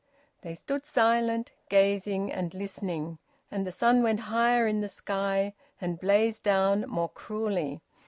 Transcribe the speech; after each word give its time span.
They 0.41 0.55
stood 0.55 0.87
silent, 0.87 1.51
gazing 1.69 2.33
and 2.33 2.55
listening. 2.55 3.19
And 3.51 3.67
the 3.67 3.71
sun 3.71 4.01
went 4.01 4.21
higher 4.21 4.65
in 4.65 4.81
the 4.81 4.87
sky 4.87 5.53
and 5.79 5.99
blazed 5.99 6.41
down 6.41 6.89
more 6.89 7.09
cruelly. 7.09 7.81